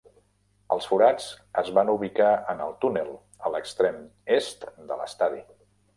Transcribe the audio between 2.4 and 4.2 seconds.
en el túnel, a l'extrem